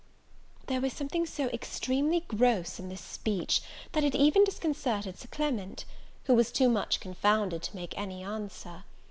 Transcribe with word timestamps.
There 0.65 0.81
was 0.81 0.93
something 0.93 1.27
so 1.27 1.45
extremely 1.49 2.21
gross 2.21 2.79
in 2.79 2.89
this 2.89 3.01
speech, 3.01 3.61
that 3.91 4.03
it 4.03 4.15
even 4.15 4.43
disconcerted 4.43 5.19
Sir 5.19 5.27
Clement, 5.31 5.85
who 6.23 6.33
was 6.33 6.51
too 6.51 6.69
much 6.69 6.99
confounded 6.99 7.61
to 7.61 7.75
make 7.75 7.95
any 7.95 8.23
answer. 8.23 8.83